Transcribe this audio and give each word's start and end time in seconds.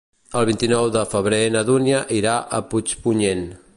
El 0.39 0.45
vint-i-nou 0.49 0.87
de 0.95 1.03
febrer 1.11 1.41
na 1.57 1.63
Dúnia 1.67 1.99
irà 2.21 2.33
a 2.59 2.63
Puigpunyent. 2.73 3.45